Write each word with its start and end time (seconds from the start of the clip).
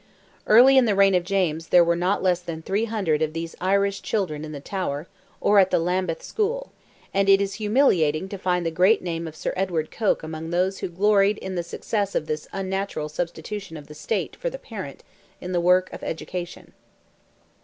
Early 0.47 0.79
in 0.79 0.85
the 0.85 0.95
reign 0.95 1.13
of 1.13 1.23
James 1.23 1.67
there 1.67 1.83
were 1.83 1.95
not 1.95 2.23
less 2.23 2.39
than 2.41 2.63
300 2.63 3.21
of 3.21 3.33
these 3.33 3.55
Irish 3.61 4.01
children 4.01 4.43
in 4.43 4.51
the 4.51 4.59
Tower, 4.59 5.07
or 5.39 5.59
at 5.59 5.69
the 5.69 5.77
Lambeth 5.77 6.23
School,—and 6.23 7.29
it 7.29 7.39
is 7.39 7.53
humiliating 7.61 8.27
to 8.29 8.39
find 8.39 8.65
the 8.65 8.71
great 8.71 9.03
name 9.03 9.27
of 9.27 9.35
Sir 9.35 9.53
Edward 9.55 9.91
Coke 9.91 10.23
among 10.23 10.49
those 10.49 10.79
who 10.79 10.89
gloried 10.89 11.37
in 11.37 11.53
the 11.53 11.61
success 11.61 12.15
of 12.15 12.25
this 12.25 12.47
unnatural 12.51 13.09
substitution 13.09 13.77
of 13.77 13.85
the 13.85 13.93
State 13.93 14.35
for 14.35 14.49
the 14.49 14.57
Parent 14.57 15.03
in 15.39 15.51
the 15.51 15.61
work 15.61 15.93
of 15.93 16.01
education. 16.03 16.73